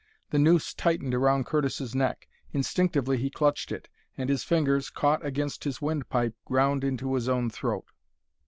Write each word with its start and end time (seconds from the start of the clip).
The 0.31 0.39
noose 0.39 0.73
tightened 0.73 1.13
around 1.13 1.45
Curtis's 1.45 1.93
neck. 1.93 2.27
Instinctively 2.53 3.17
he 3.19 3.29
clutched 3.29 3.71
it, 3.71 3.87
and 4.17 4.31
his 4.31 4.43
fingers, 4.43 4.89
caught 4.89 5.23
against 5.23 5.63
his 5.63 5.79
windpipe, 5.79 6.33
ground 6.43 6.83
into 6.83 7.13
his 7.13 7.29
own 7.29 7.51
throat. 7.51 7.85